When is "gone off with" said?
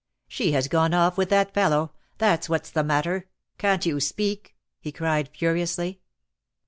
0.67-1.29